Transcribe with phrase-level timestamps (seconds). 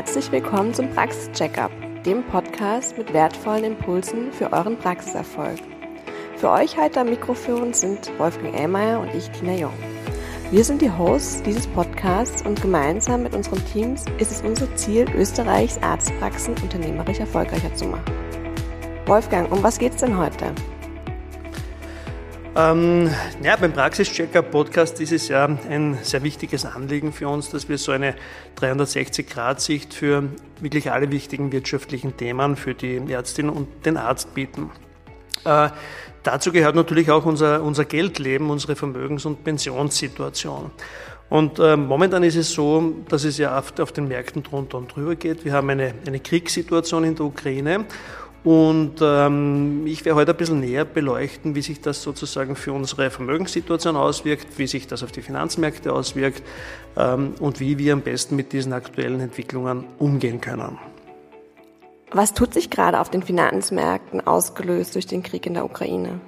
[0.00, 1.70] Herzlich willkommen zum Praxis-Checkup,
[2.06, 5.58] dem Podcast mit wertvollen Impulsen für euren Praxiserfolg.
[6.38, 9.74] Für euch heute am Mikrofon sind Wolfgang Ehlmeier und ich, Tina Jung.
[10.50, 15.04] Wir sind die Hosts dieses Podcasts und gemeinsam mit unseren Teams ist es unser Ziel,
[15.14, 18.14] Österreichs Arztpraxen unternehmerisch erfolgreicher zu machen.
[19.04, 20.54] Wolfgang, um was geht's denn heute?
[22.60, 23.10] Ähm,
[23.42, 27.92] ja, beim Praxischecker-Podcast ist es ja ein sehr wichtiges Anliegen für uns, dass wir so
[27.92, 28.14] eine
[28.60, 30.24] 360-Grad-Sicht für
[30.60, 34.70] wirklich alle wichtigen wirtschaftlichen Themen für die Ärztin und den Arzt bieten.
[35.44, 35.70] Äh,
[36.22, 40.70] dazu gehört natürlich auch unser, unser Geldleben, unsere Vermögens- und Pensionssituation.
[41.30, 44.94] Und äh, momentan ist es so, dass es ja oft auf den Märkten drunter und
[44.94, 45.44] drüber geht.
[45.44, 47.86] Wir haben eine, eine Kriegssituation in der Ukraine
[48.42, 53.10] und ähm, ich werde heute ein bisschen näher beleuchten, wie sich das sozusagen für unsere
[53.10, 56.42] Vermögenssituation auswirkt, wie sich das auf die Finanzmärkte auswirkt
[56.96, 60.78] ähm, und wie wir am besten mit diesen aktuellen Entwicklungen umgehen können.
[62.12, 66.20] Was tut sich gerade auf den Finanzmärkten ausgelöst durch den Krieg in der Ukraine?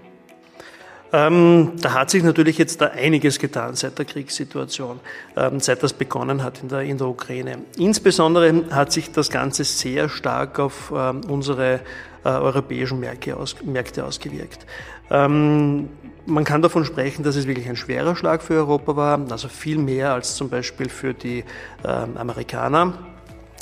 [1.15, 4.99] Ähm, da hat sich natürlich jetzt da einiges getan seit der Kriegssituation,
[5.37, 7.59] ähm, seit das begonnen hat in der, in der Ukraine.
[7.77, 11.81] Insbesondere hat sich das Ganze sehr stark auf ähm, unsere
[12.25, 14.65] äh, europäischen Märkte, aus, Märkte ausgewirkt.
[15.11, 15.91] Ähm,
[16.25, 19.77] man kann davon sprechen, dass es wirklich ein schwerer Schlag für Europa war, also viel
[19.77, 21.45] mehr als zum Beispiel für die
[21.85, 22.95] ähm, Amerikaner.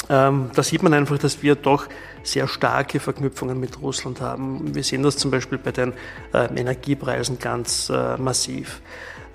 [0.08, 1.86] Ähm, da sieht man einfach, dass wir doch
[2.22, 4.74] sehr starke Verknüpfungen mit Russland haben.
[4.74, 5.92] Wir sehen das zum Beispiel bei den
[6.32, 8.80] äh, Energiepreisen ganz äh, massiv.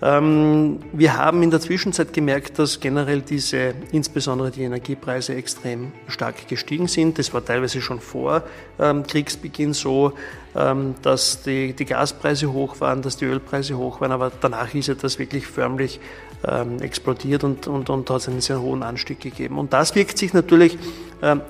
[0.01, 6.47] Ähm, wir haben in der Zwischenzeit gemerkt, dass generell diese, insbesondere die Energiepreise extrem stark
[6.47, 7.17] gestiegen sind.
[7.17, 8.43] Das war teilweise schon vor
[8.77, 10.13] ähm, Kriegsbeginn so,
[10.55, 14.87] ähm, dass die, die Gaspreise hoch waren, dass die Ölpreise hoch waren, aber danach ist
[14.87, 15.99] ja das wirklich förmlich
[16.81, 19.57] explodiert und, und, und hat einen sehr hohen Anstieg gegeben.
[19.57, 20.77] Und das wirkt sich natürlich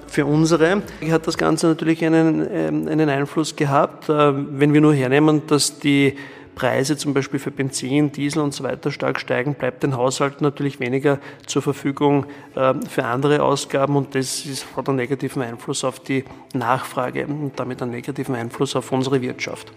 [0.07, 5.41] für unsere, hat das Ganze natürlich einen, einen Einfluss gehabt, äh, wenn wir nur hernehmen,
[5.47, 6.15] dass die
[6.55, 10.79] Preise zum Beispiel für Benzin, Diesel und so weiter stark steigen, bleibt den Haushalten natürlich
[10.79, 14.45] weniger zur Verfügung ähm, für andere Ausgaben und das
[14.75, 16.23] hat einen negativen Einfluss auf die
[16.53, 19.71] Nachfrage und damit einen negativen Einfluss auf unsere Wirtschaft.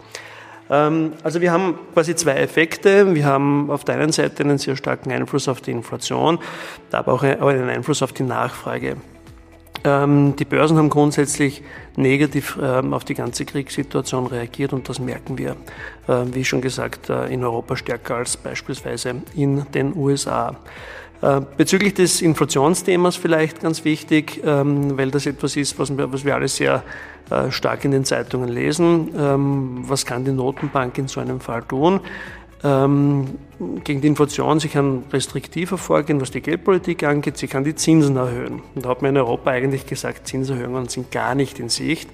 [0.71, 3.15] Ähm, also wir haben quasi zwei Effekte.
[3.15, 6.39] Wir haben auf der einen Seite einen sehr starken Einfluss auf die Inflation,
[6.93, 8.97] aber auch einen Einfluss auf die Nachfrage.
[9.85, 11.63] Ähm, die Börsen haben grundsätzlich
[11.97, 15.57] negativ ähm, auf die ganze Kriegssituation reagiert und das merken wir,
[16.07, 20.57] wie schon gesagt, äh, in Europa stärker als beispielsweise in den USA.
[21.21, 26.49] Äh, bezüglich des Inflationsthemas vielleicht ganz wichtig, ähm, weil das etwas ist, was wir, alle
[26.49, 26.83] sehr
[27.51, 29.11] stark in den Zeitungen lesen.
[29.87, 32.01] Was kann die Notenbank in so einem Fall tun?
[32.65, 33.39] ähm,
[33.85, 34.61] gegen die Inflation.
[34.61, 37.37] Sie kann restriktiver vorgehen, was die Geldpolitik angeht.
[37.37, 38.63] Sie kann die Zinsen erhöhen.
[38.75, 42.11] Und da hat man in Europa eigentlich gesagt, Zinserhöhungen sind gar nicht in Sicht.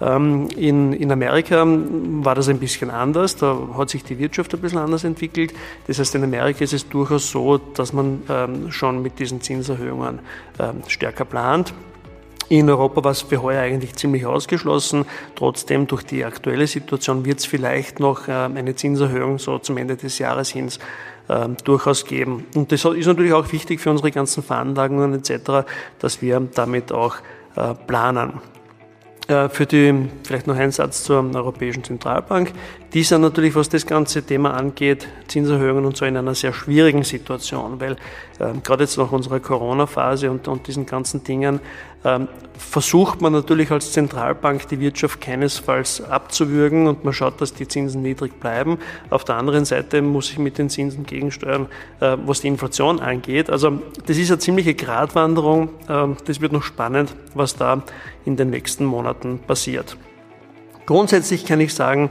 [0.00, 3.36] Ähm, in, in Amerika war das ein bisschen anders.
[3.36, 5.54] Da hat sich die Wirtschaft ein bisschen anders entwickelt.
[5.86, 10.20] Das heißt, in Amerika ist es durchaus so, dass man ähm, schon mit diesen Zinserhöhungen
[10.58, 11.72] ähm, stärker plant.
[12.48, 15.04] In Europa war es für heuer eigentlich ziemlich ausgeschlossen.
[15.34, 20.20] Trotzdem, durch die aktuelle Situation wird es vielleicht noch eine Zinserhöhung so zum Ende des
[20.20, 20.70] Jahres hin
[21.64, 22.46] durchaus geben.
[22.54, 25.66] Und das ist natürlich auch wichtig für unsere ganzen Veranlagungen etc.,
[25.98, 27.16] dass wir damit auch
[27.56, 28.34] äh, planen.
[29.28, 32.52] Äh, für die, vielleicht noch ein Satz zur Europäischen Zentralbank.
[32.96, 37.02] Die sind natürlich, was das ganze Thema angeht, Zinserhöhungen und so in einer sehr schwierigen
[37.02, 37.92] Situation, weil
[38.38, 41.60] äh, gerade jetzt nach unserer Corona-Phase und, und diesen ganzen Dingen
[42.06, 47.68] ähm, versucht man natürlich als Zentralbank die Wirtschaft keinesfalls abzuwürgen und man schaut, dass die
[47.68, 48.78] Zinsen niedrig bleiben.
[49.10, 51.66] Auf der anderen Seite muss ich mit den Zinsen gegensteuern,
[52.00, 53.50] äh, was die Inflation angeht.
[53.50, 55.68] Also das ist eine ziemliche Gratwanderung.
[55.86, 57.82] Äh, das wird noch spannend, was da
[58.24, 59.98] in den nächsten Monaten passiert.
[60.86, 62.10] Grundsätzlich kann ich sagen, ähm,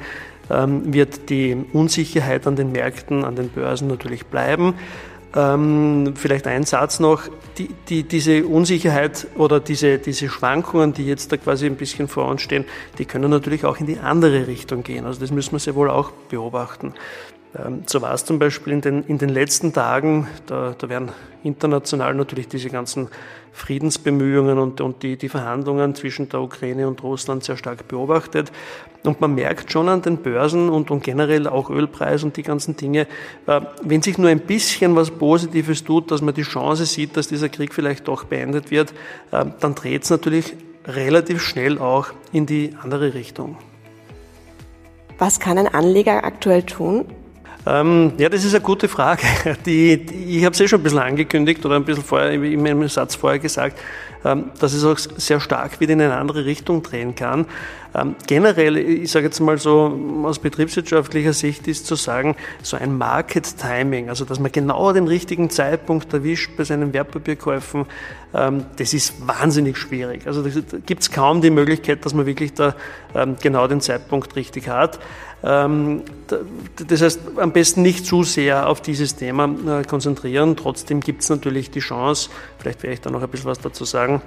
[0.49, 4.75] wird die Unsicherheit an den Märkten, an den Börsen natürlich bleiben.
[5.35, 7.23] Ähm, vielleicht ein Satz noch.
[7.57, 12.27] Die, die, diese Unsicherheit oder diese, diese Schwankungen, die jetzt da quasi ein bisschen vor
[12.27, 12.65] uns stehen,
[12.97, 15.05] die können natürlich auch in die andere Richtung gehen.
[15.05, 16.93] Also das müssen wir sehr wohl auch beobachten.
[17.57, 21.09] Ähm, so war es zum Beispiel in den, in den letzten Tagen, da, da werden
[21.43, 23.09] international natürlich diese ganzen
[23.53, 28.51] Friedensbemühungen und, und die, die Verhandlungen zwischen der Ukraine und Russland sehr stark beobachtet.
[29.03, 32.75] Und man merkt schon an den Börsen und, und generell auch Ölpreis und die ganzen
[32.75, 33.07] Dinge,
[33.47, 37.27] äh, wenn sich nur ein bisschen was Positives tut, dass man die Chance sieht, dass
[37.27, 38.91] dieser Krieg vielleicht doch beendet wird,
[39.31, 40.55] äh, dann dreht es natürlich
[40.85, 43.57] relativ schnell auch in die andere Richtung.
[45.17, 47.05] Was kann ein Anleger aktuell tun?
[47.67, 49.23] Ähm, ja, das ist eine gute Frage.
[49.65, 52.61] Die, die ich habe es eh schon ein bisschen angekündigt oder ein bisschen vorher in
[52.61, 53.79] meinem Satz vorher gesagt.
[54.25, 57.45] ähm, dass es auch sehr stark wieder in eine andere Richtung drehen kann.
[57.93, 62.97] Ähm, generell, ich sage jetzt mal so aus betriebswirtschaftlicher Sicht ist zu sagen, so ein
[62.97, 67.85] Market Timing, also dass man genau den richtigen Zeitpunkt erwischt bei seinen Wertpapierkäufen,
[68.33, 70.25] ähm, das ist wahnsinnig schwierig.
[70.25, 70.49] Also da
[70.85, 72.75] gibt es kaum die Möglichkeit, dass man wirklich da
[73.13, 74.99] ähm, genau den Zeitpunkt richtig hat.
[75.45, 80.55] Das heißt, am besten nicht zu sehr auf dieses Thema äh, konzentrieren.
[80.55, 83.85] Trotzdem gibt es natürlich die Chance, vielleicht werde ich da noch ein bisschen was dazu
[83.85, 84.23] sagen,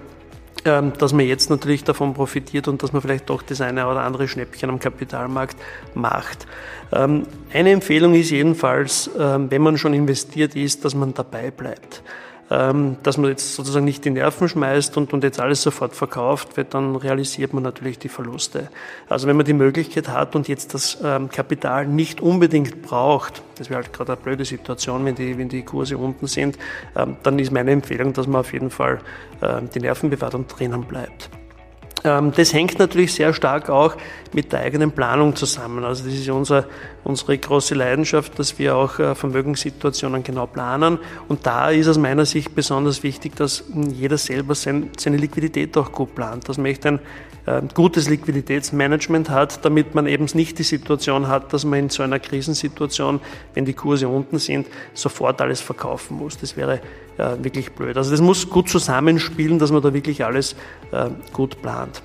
[0.65, 4.03] ähm, dass man jetzt natürlich davon profitiert und dass man vielleicht doch das eine oder
[4.03, 5.56] andere Schnäppchen am Kapitalmarkt
[5.94, 6.47] macht.
[6.93, 12.03] Ähm, eine Empfehlung ist jedenfalls, ähm, wenn man schon investiert ist, dass man dabei bleibt.
[12.50, 16.56] Ähm, dass man jetzt sozusagen nicht die Nerven schmeißt und, und jetzt alles sofort verkauft,
[16.56, 18.71] weil dann realisiert man natürlich die Verluste.
[19.06, 23.69] Also wenn man die Möglichkeit hat und jetzt das ähm, Kapital nicht unbedingt braucht, das
[23.69, 26.56] wäre halt gerade eine blöde Situation, wenn die, wenn die Kurse unten sind,
[26.97, 29.01] ähm, dann ist meine Empfehlung, dass man auf jeden Fall
[29.73, 31.31] die Nerven bewahrt und drinnen bleibt.
[32.03, 33.97] Das hängt natürlich sehr stark auch
[34.33, 35.85] mit der eigenen Planung zusammen.
[35.85, 36.65] Also das ist unser,
[37.08, 40.99] unsere große Leidenschaft, dass wir auch äh, Vermögenssituationen genau planen.
[41.26, 45.90] Und da ist aus meiner Sicht besonders wichtig, dass jeder selber sein, seine Liquidität auch
[45.90, 47.00] gut plant, dass man echt ein
[47.46, 52.02] äh, gutes Liquiditätsmanagement hat, damit man eben nicht die Situation hat, dass man in so
[52.02, 53.20] einer Krisensituation,
[53.55, 56.37] wenn die Kurse unten sind, sofort alles verkaufen muss.
[56.37, 56.81] Das wäre
[57.16, 57.96] äh, wirklich blöd.
[57.96, 60.56] Also das muss gut zusammenspielen, dass man da wirklich alles
[61.32, 62.02] gut plant.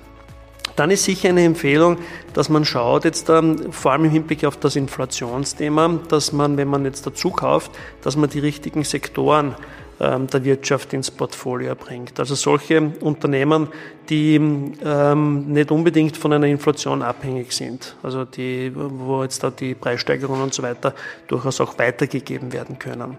[0.76, 1.98] Dann ist sicher eine Empfehlung,
[2.32, 6.68] dass man schaut, jetzt ähm, vor allem im Hinblick auf das Inflationsthema, dass man, wenn
[6.68, 7.72] man jetzt dazu kauft,
[8.02, 9.54] dass man die richtigen Sektoren
[10.00, 12.18] ähm, der Wirtschaft ins Portfolio bringt.
[12.18, 13.68] Also solche Unternehmen,
[14.08, 19.74] die ähm, nicht unbedingt von einer Inflation abhängig sind, also die, wo jetzt da die
[19.74, 20.94] Preissteigerungen und so weiter
[21.28, 23.18] durchaus auch weitergegeben werden können.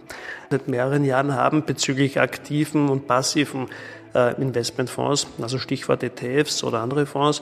[0.51, 3.67] Seit mehreren Jahren haben bezüglich aktiven und passiven
[4.15, 7.41] Investmentfonds, also Stichwort ETFs oder andere Fonds,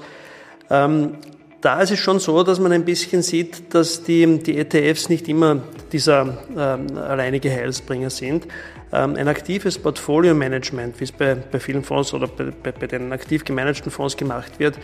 [0.70, 1.18] ähm,
[1.62, 5.30] da ist es schon so, dass man ein bisschen sieht, dass die, die ETFs nicht
[5.30, 5.62] immer
[5.94, 8.48] dieser ähm, alleinige Heilsbringer sind.
[8.94, 13.12] Ähm, ein aktives Portfolio-Management, wie es bei, bei vielen Fonds oder bei, bei, bei den
[13.12, 14.78] aktiv gemanagten Fonds gemacht wird,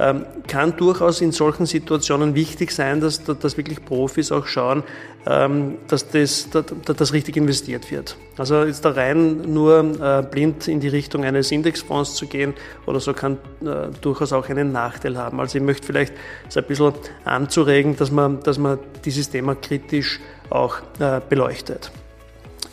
[0.00, 4.82] ähm, kann durchaus in solchen Situationen wichtig sein, dass, dass wirklich Profis auch schauen,
[5.26, 8.16] ähm, dass das, dass das richtig investiert wird.
[8.36, 12.54] Also jetzt da rein nur äh, blind in die Richtung eines Indexfonds zu gehen
[12.86, 15.38] oder so kann äh, durchaus auch einen Nachteil haben.
[15.38, 16.14] Also ich möchte vielleicht
[16.48, 16.94] so ein bisschen
[17.24, 20.18] anzuregen, dass man, dass man dieses Thema kritisch
[20.50, 21.92] auch äh, beleuchtet.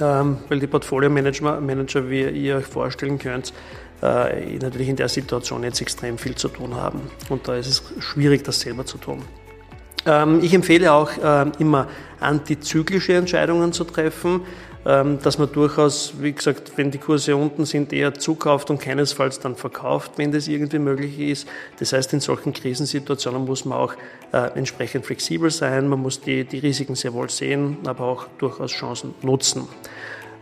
[0.01, 3.54] Ähm, weil die Portfolio-Manager, Manager, wie ihr euch vorstellen könnt,
[4.01, 7.01] äh, natürlich in der Situation jetzt extrem viel zu tun haben.
[7.28, 9.22] Und da ist es schwierig, das selber zu tun.
[10.06, 11.88] Ähm, ich empfehle auch äh, immer
[12.19, 14.42] antizyklische Entscheidungen zu treffen,
[14.84, 19.56] dass man durchaus, wie gesagt, wenn die Kurse unten sind, eher zukauft und keinesfalls dann
[19.56, 21.48] verkauft, wenn das irgendwie möglich ist.
[21.80, 23.94] Das heißt, in solchen Krisensituationen muss man auch
[24.31, 28.72] äh, entsprechend flexibel sein, man muss die, die Risiken sehr wohl sehen, aber auch durchaus
[28.72, 29.68] Chancen nutzen.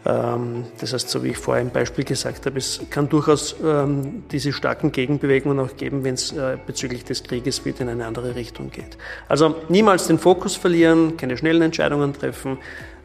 [0.05, 4.23] Ähm, das heißt, so wie ich vorher im Beispiel gesagt habe, es kann durchaus ähm,
[4.31, 8.35] diese starken Gegenbewegungen auch geben, wenn es äh, bezüglich des Krieges wieder in eine andere
[8.35, 8.97] Richtung geht.
[9.27, 12.57] Also niemals den Fokus verlieren, keine schnellen Entscheidungen treffen ähm,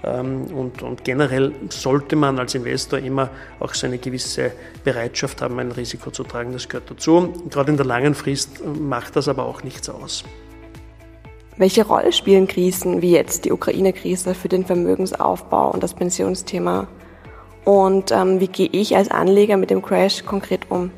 [0.03, 3.31] und, und generell sollte man als Investor immer
[3.61, 4.51] auch so eine gewisse
[4.83, 6.53] Bereitschaft haben, ein Risiko zu tragen.
[6.53, 7.33] Das gehört dazu.
[7.51, 10.25] Gerade in der langen Frist äh, macht das aber auch nichts aus.
[11.57, 16.89] Welche Rolle spielen Krisen wie jetzt die Ukraine-Krise für den Vermögensaufbau und das Pensionsthema?
[17.65, 20.91] Und ähm, wie gehe ich als Anleger mit dem Crash konkret um?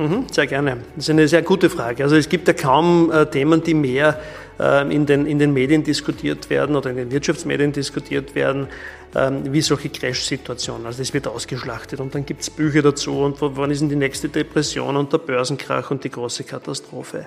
[0.00, 0.78] Mhm, sehr gerne.
[0.96, 2.02] Das ist eine sehr gute Frage.
[2.02, 4.18] Also es gibt ja kaum äh, Themen, die mehr
[4.58, 8.68] äh, in, den, in den Medien diskutiert werden oder in den Wirtschaftsmedien diskutiert werden,
[9.14, 10.86] ähm, wie solche Crash-Situationen.
[10.86, 13.96] Also das wird ausgeschlachtet und dann gibt es Bücher dazu und wann ist denn die
[13.96, 17.26] nächste Depression und der Börsenkrach und die große Katastrophe.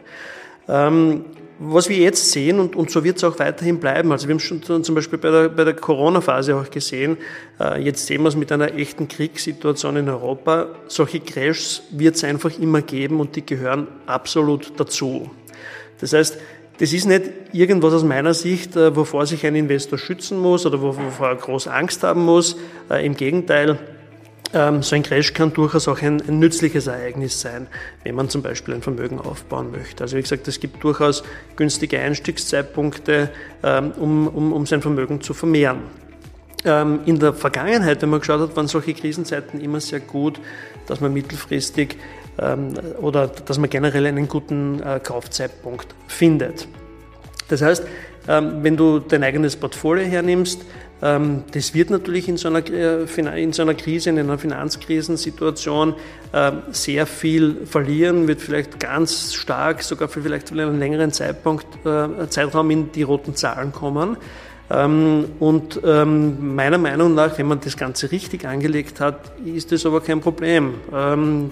[0.68, 1.26] Ähm,
[1.66, 4.40] was wir jetzt sehen, und, und so wird es auch weiterhin bleiben, also wir haben
[4.40, 7.18] schon zum Beispiel bei der, bei der Corona-Phase auch gesehen,
[7.60, 12.24] äh, jetzt sehen wir es mit einer echten Kriegssituation in Europa, solche Crashs wird es
[12.24, 15.30] einfach immer geben und die gehören absolut dazu.
[16.00, 16.38] Das heißt,
[16.80, 20.82] das ist nicht irgendwas aus meiner Sicht, äh, wovor sich ein Investor schützen muss oder
[20.82, 22.58] wovor er groß Angst haben muss.
[22.90, 23.78] Äh, Im Gegenteil,
[24.54, 27.66] so ein Crash kann durchaus auch ein, ein, nützliches Ereignis sein,
[28.04, 30.04] wenn man zum Beispiel ein Vermögen aufbauen möchte.
[30.04, 31.24] Also wie gesagt, es gibt durchaus
[31.56, 33.32] günstige Einstiegszeitpunkte,
[33.64, 35.80] ähm, um, um, um sein Vermögen zu vermehren.
[36.66, 40.40] Ähm, in der Vergangenheit, wenn man geschaut hat, waren solche Krisenzeiten immer sehr gut,
[40.86, 41.98] dass man mittelfristig
[43.00, 46.68] oder dass man generell einen guten äh, Kaufzeitpunkt findet.
[47.48, 47.84] Das heißt,
[48.26, 50.64] wenn du dein eigenes Portfolio hernimmst, Ähm,
[51.52, 55.96] das wird natürlich in so einer, äh, in so einer Krise, in einer Finanzkrisensituation
[56.34, 61.68] ähm, sehr viel verlieren, wird vielleicht ganz stark, sogar für vielleicht für einen längeren Zeitpunkt,
[61.86, 64.16] äh, Zeitraum in die roten Zahlen kommen.
[64.74, 69.86] Ähm, und ähm, meiner Meinung nach, wenn man das Ganze richtig angelegt hat, ist das
[69.86, 70.76] aber kein Problem.
[70.94, 71.52] Ähm,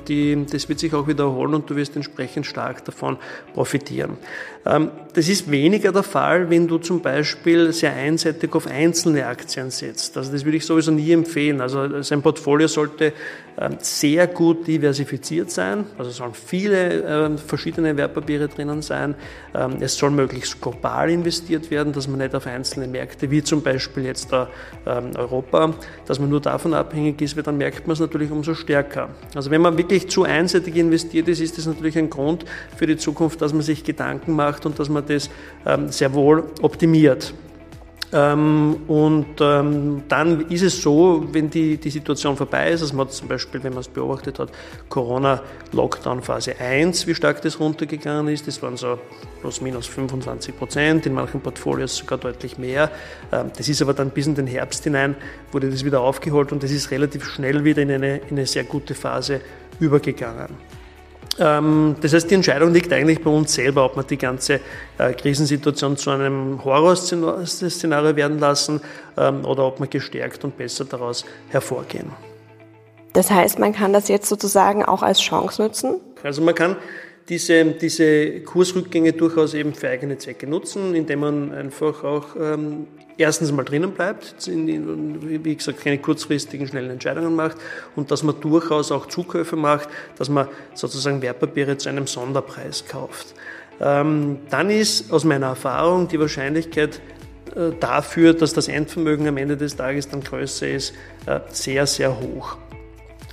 [0.51, 3.17] das wird sich auch wiederholen und du wirst entsprechend stark davon
[3.53, 4.17] profitieren.
[4.63, 10.15] Das ist weniger der Fall, wenn du zum Beispiel sehr einseitig auf einzelne Aktien setzt.
[10.17, 11.61] Also das würde ich sowieso nie empfehlen.
[11.61, 13.11] Also sein Portfolio sollte
[13.79, 15.85] sehr gut diversifiziert sein.
[15.97, 19.15] Also sollen viele verschiedene Wertpapiere drinnen sein.
[19.79, 23.61] Es soll möglichst global investiert werden, dass man nicht auf einzelne Märkte Märkte, wie zum
[23.61, 25.73] Beispiel jetzt ähm, Europa,
[26.05, 29.09] dass man nur davon abhängig ist, weil dann merkt man es natürlich umso stärker.
[29.35, 32.97] Also wenn man wirklich zu einseitig investiert ist, ist das natürlich ein Grund für die
[32.97, 35.29] Zukunft, dass man sich Gedanken macht und dass man das
[35.65, 37.33] ähm, sehr wohl optimiert.
[38.13, 43.09] Ähm, und ähm, dann ist es so, wenn die, die Situation vorbei ist, also man
[43.09, 44.51] zum Beispiel, wenn man es beobachtet hat,
[44.89, 48.99] Corona-Lockdown Phase 1, wie stark das runtergegangen ist, das waren so
[49.39, 52.91] plus minus 25 Prozent, in manchen Portfolios sogar deutlich mehr.
[53.31, 55.15] Ähm, das ist aber dann bis in den Herbst hinein,
[55.51, 58.65] wurde das wieder aufgeholt und das ist relativ schnell wieder in eine, in eine sehr
[58.65, 59.39] gute Phase
[59.79, 60.49] übergegangen.
[61.39, 64.59] Ähm, das heißt, die Entscheidung liegt eigentlich bei uns selber, ob wir die ganze
[64.97, 68.81] äh, Krisensituation zu einem Horrorszenario werden lassen
[69.17, 72.11] ähm, oder ob wir gestärkt und besser daraus hervorgehen.
[73.13, 75.99] Das heißt, man kann das jetzt sozusagen auch als Chance nutzen?
[76.23, 76.75] Also man kann
[77.29, 82.87] diese, diese Kursrückgänge durchaus eben für eigene Zwecke nutzen, indem man einfach auch ähm,
[83.17, 87.57] erstens mal drinnen bleibt, wie gesagt, keine kurzfristigen, schnellen Entscheidungen macht
[87.95, 93.33] und dass man durchaus auch Zukäufe macht, dass man sozusagen Wertpapiere zu einem Sonderpreis kauft.
[93.79, 97.01] Ähm, dann ist aus meiner Erfahrung die Wahrscheinlichkeit
[97.55, 100.93] äh, dafür, dass das Endvermögen am Ende des Tages dann größer ist,
[101.25, 102.57] äh, sehr, sehr hoch.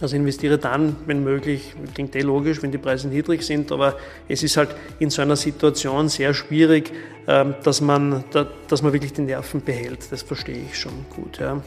[0.00, 3.96] Also investiere dann, wenn möglich, klingt eh logisch, wenn die Preise niedrig sind, aber
[4.28, 6.92] es ist halt in so einer Situation sehr schwierig,
[7.26, 8.24] ähm, dass man,
[8.68, 10.10] dass man wirklich die Nerven behält.
[10.10, 11.38] Das verstehe ich schon gut.
[11.38, 11.60] Ja.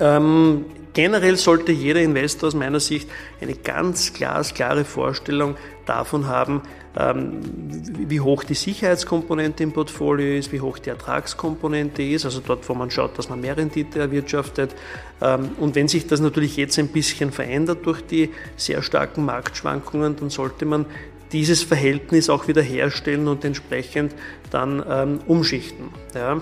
[0.00, 3.08] Ähm, generell sollte jeder Investor aus meiner Sicht
[3.40, 5.56] eine ganz glasklare Vorstellung
[5.86, 6.62] davon haben,
[6.94, 12.74] wie hoch die Sicherheitskomponente im Portfolio ist, wie hoch die Ertragskomponente ist, also dort, wo
[12.74, 14.74] man schaut, dass man mehr Rendite erwirtschaftet.
[15.20, 20.14] Ähm, und wenn sich das natürlich jetzt ein bisschen verändert durch die sehr starken Marktschwankungen,
[20.16, 20.86] dann sollte man
[21.32, 24.14] dieses Verhältnis auch wieder herstellen und entsprechend
[24.50, 25.88] dann ähm, umschichten.
[26.14, 26.40] Ja.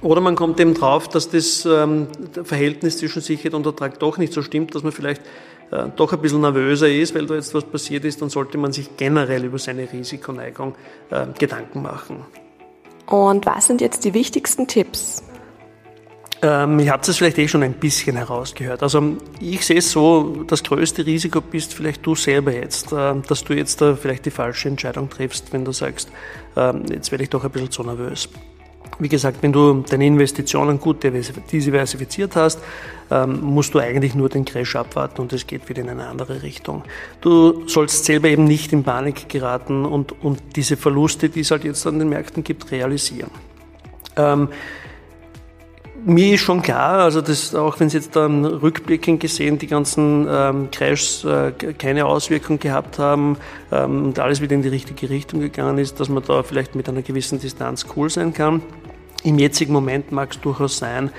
[0.00, 2.08] Oder man kommt eben drauf, dass das ähm,
[2.42, 5.22] Verhältnis zwischen Sicherheit und Ertrag doch nicht so stimmt, dass man vielleicht
[5.70, 8.72] äh, doch ein bisschen nervöser ist, weil da jetzt was passiert ist, dann sollte man
[8.72, 10.74] sich generell über seine Risikoneigung
[11.10, 12.24] äh, Gedanken machen.
[13.06, 15.22] Und was sind jetzt die wichtigsten Tipps?
[16.42, 18.82] Ähm, ihr habt es vielleicht eh schon ein bisschen herausgehört.
[18.82, 23.44] Also ich sehe es so, das größte Risiko bist vielleicht du selber jetzt, äh, dass
[23.44, 26.10] du jetzt da vielleicht die falsche Entscheidung triffst, wenn du sagst,
[26.56, 28.28] äh, jetzt werde ich doch ein bisschen zu nervös.
[28.98, 32.60] Wie gesagt, wenn du deine Investitionen gut diversifiziert hast,
[33.10, 36.42] ähm, musst du eigentlich nur den Crash abwarten und es geht wieder in eine andere
[36.42, 36.84] Richtung.
[37.20, 41.64] Du sollst selber eben nicht in Panik geraten und, und diese Verluste, die es halt
[41.64, 43.30] jetzt an den Märkten gibt, realisieren.
[44.16, 44.48] Ähm,
[46.06, 50.26] mir ist schon klar, also das, auch wenn es jetzt dann rückblickend gesehen die ganzen
[50.28, 53.38] ähm, Crashs äh, keine Auswirkung gehabt haben
[53.72, 56.88] ähm, und alles wieder in die richtige Richtung gegangen ist, dass man da vielleicht mit
[56.88, 58.62] einer gewissen Distanz cool sein kann.
[59.22, 61.10] Im jetzigen Moment mag es durchaus sein,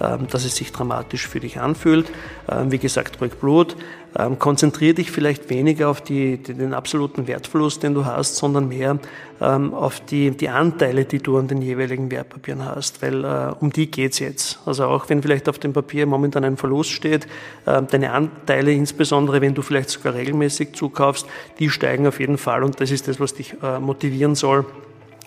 [0.00, 2.10] ähm, dass es sich dramatisch für dich anfühlt.
[2.50, 3.76] Ähm, wie gesagt, ruhig Blut.
[4.16, 8.98] Ähm, konzentriere dich vielleicht weniger auf die, den absoluten Wertverlust, den du hast, sondern mehr
[9.40, 13.90] auf die, die Anteile, die du an den jeweiligen Wertpapieren hast, weil äh, um die
[13.90, 14.60] geht's jetzt.
[14.64, 17.26] Also auch wenn vielleicht auf dem Papier momentan ein Verlust steht,
[17.64, 21.26] deine Anteile, insbesondere wenn du vielleicht sogar regelmäßig zukaufst,
[21.58, 24.64] die steigen auf jeden Fall und das ist das, was dich äh, motivieren soll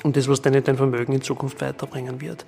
[0.04, 2.46] und das, was dein, dein Vermögen in Zukunft weiterbringen wird.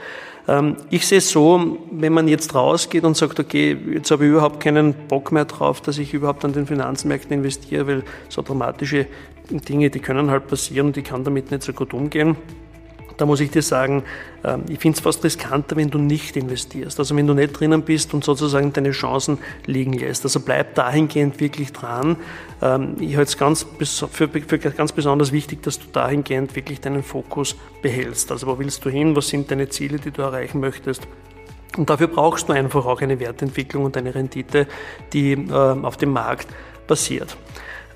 [0.48, 4.32] Ähm, ich sehe es so, wenn man jetzt rausgeht und sagt, okay, jetzt habe ich
[4.32, 9.08] überhaupt keinen Bock mehr drauf, dass ich überhaupt an den Finanzmärkten investiere, weil so dramatische
[9.50, 12.36] Dinge, die können halt passieren und ich kann damit nicht so gut umgehen
[13.19, 14.03] da muss ich dir sagen,
[14.43, 16.97] ähm, ich finde es fast riskanter, wenn du nicht investierst.
[16.99, 20.23] Also wenn du nicht drinnen bist und sozusagen deine Chancen liegen lässt.
[20.23, 22.15] Also bleib dahingehend wirklich dran.
[22.61, 23.65] Ähm, ich halte es ganz,
[24.11, 28.31] für, für ganz besonders wichtig, dass du dahingehend wirklich deinen Fokus behältst.
[28.31, 29.15] Also wo willst du hin?
[29.15, 31.05] Was sind deine Ziele, die du erreichen möchtest?
[31.77, 34.67] Und dafür brauchst du einfach auch eine Wertentwicklung und eine Rendite,
[35.13, 36.47] die ähm, auf dem Markt
[36.88, 37.38] basiert.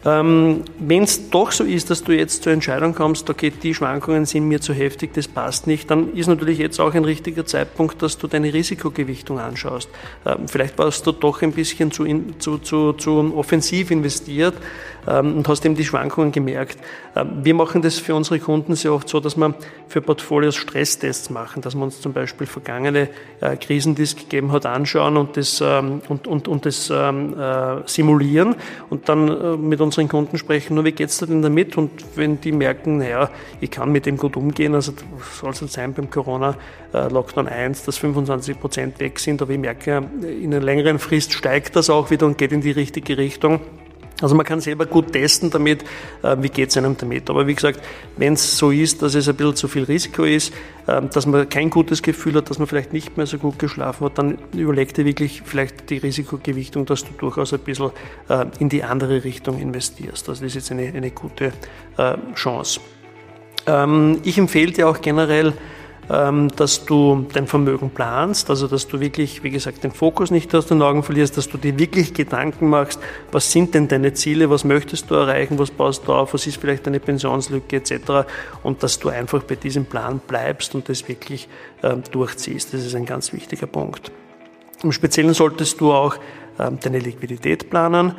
[0.06, 4.26] Ähm, Wenn es doch so ist, dass du jetzt zur Entscheidung kommst, okay, die Schwankungen
[4.26, 8.02] sind mir zu heftig, das passt nicht, dann ist natürlich jetzt auch ein richtiger Zeitpunkt,
[8.02, 9.90] dass du deine Risikogewichtung anschaust.
[10.26, 14.56] Ähm, vielleicht warst du doch ein bisschen zu, in, zu, zu, zu offensiv investiert
[15.06, 16.78] und hast eben die Schwankungen gemerkt.
[17.16, 19.54] Ähm, wir machen das für unsere Kunden sehr oft so, dass wir
[19.88, 24.52] für Portfolios Stresstests machen, dass wir uns zum Beispiel vergangene äh, Krisen, die es gegeben
[24.52, 28.56] hat, anschauen und das, ähm, und, und, und das ähm, äh, simulieren
[28.90, 31.78] und dann äh, mit uns unseren Kunden sprechen, nur wie geht's da denn damit?
[31.78, 33.30] Und wenn die merken, naja,
[33.62, 34.94] ich kann mit dem gut umgehen, also
[35.40, 40.54] soll es sein beim Corona-Lockdown 1, dass 25 Prozent weg sind, aber ich merke, in
[40.54, 43.60] einer längeren Frist steigt das auch wieder und geht in die richtige Richtung
[44.24, 45.84] also man kann selber gut testen damit,
[46.24, 47.30] äh, wie geht es einem damit.
[47.30, 47.82] Aber wie gesagt,
[48.18, 50.54] wenn es so ist, dass es ein bisschen zu viel Risiko ist,
[50.88, 54.06] ähm, dass man kein gutes Gefühl hat, dass man vielleicht nicht mehr so gut geschlafen
[54.06, 57.92] hat, dann überleg dir wirklich vielleicht die Risikogewichtung, dass du durchaus ein bisschen
[58.30, 60.30] äh, in die andere Richtung investierst.
[60.30, 61.52] Also das ist jetzt eine, eine gute
[61.98, 62.80] äh, Chance.
[63.68, 65.54] Ähm, ich empfehle dir auch generell,
[66.08, 70.66] dass du dein Vermögen planst, also dass du wirklich, wie gesagt, den Fokus nicht aus
[70.66, 73.00] den Augen verlierst, dass du dir wirklich Gedanken machst,
[73.32, 76.58] was sind denn deine Ziele, was möchtest du erreichen, was baust du auf, was ist
[76.58, 78.28] vielleicht deine Pensionslücke etc.
[78.64, 81.48] Und dass du einfach bei diesem Plan bleibst und das wirklich
[81.82, 82.74] ähm, durchziehst.
[82.74, 84.12] Das ist ein ganz wichtiger Punkt.
[84.84, 86.18] Im Speziellen solltest du auch
[86.60, 88.14] ähm, deine Liquidität planen.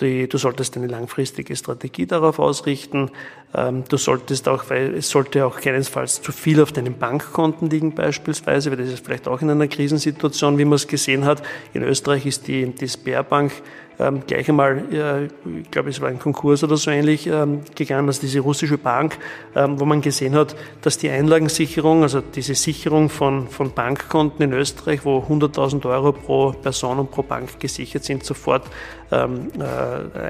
[0.00, 3.10] Die, du solltest eine langfristige Strategie darauf ausrichten.
[3.54, 7.94] Ähm, du solltest auch, weil es sollte auch keinesfalls zu viel auf deinen Bankkonten liegen
[7.94, 11.42] beispielsweise, weil das ist vielleicht auch in einer Krisensituation, wie man es gesehen hat.
[11.72, 13.52] In Österreich ist die, die Sperrbank
[13.98, 15.24] ähm, gleich einmal, äh,
[15.60, 19.16] ich glaube, es war ein Konkurs oder so ähnlich ähm, gegangen, also diese russische Bank,
[19.54, 24.52] ähm, wo man gesehen hat, dass die Einlagensicherung, also diese Sicherung von, von Bankkonten in
[24.52, 28.64] Österreich, wo 100.000 Euro pro Person und pro Bank gesichert sind, sofort
[29.10, 29.62] ähm, äh,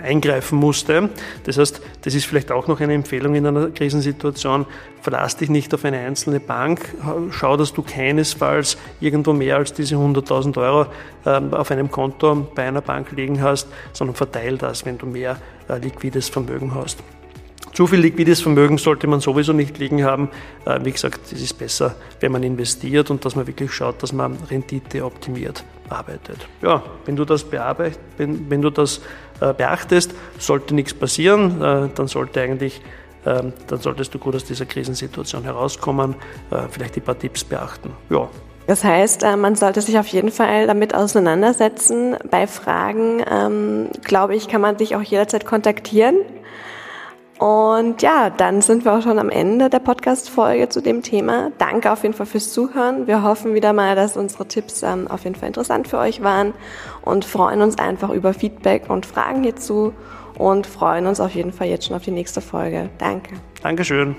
[0.03, 1.11] eingreifen musste.
[1.45, 4.67] Das heißt, das ist vielleicht auch noch eine Empfehlung in einer Krisensituation.
[5.03, 6.95] Verlass dich nicht auf eine einzelne Bank.
[7.31, 10.87] Schau, dass du keinesfalls irgendwo mehr als diese 100.000 Euro
[11.25, 15.37] ähm, auf einem Konto bei einer Bank liegen hast, sondern verteil das, wenn du mehr
[15.69, 17.03] äh, liquides Vermögen hast.
[17.77, 20.31] Zu viel liquides Vermögen sollte man sowieso nicht liegen haben.
[20.65, 24.15] Äh, wie gesagt, es ist besser, wenn man investiert und dass man wirklich schaut, dass
[24.15, 26.49] man Rendite optimiert arbeitet.
[26.63, 29.03] Ja, wenn du das bearbeitet, wenn, wenn du das
[29.43, 32.81] äh, beachtest, sollte nichts passieren, äh, dann sollte eigentlich
[33.27, 36.15] ähm, dann solltest du gut aus dieser Krisensituation herauskommen,
[36.71, 37.91] vielleicht die paar Tipps beachten.
[38.09, 38.31] Ja,
[38.69, 42.17] das heißt, man sollte sich auf jeden Fall damit auseinandersetzen.
[42.31, 46.15] Bei Fragen, ähm, glaube ich, kann man dich auch jederzeit kontaktieren.
[47.39, 51.51] Und ja, dann sind wir auch schon am Ende der Podcast-Folge zu dem Thema.
[51.59, 53.07] Danke auf jeden Fall fürs Zuhören.
[53.07, 56.55] Wir hoffen wieder mal, dass unsere Tipps ähm, auf jeden Fall interessant für euch waren
[57.03, 59.93] und freuen uns einfach über Feedback und Fragen hierzu
[60.39, 62.89] und freuen uns auf jeden Fall jetzt schon auf die nächste Folge.
[62.99, 63.35] Danke.
[63.63, 64.17] Dankeschön.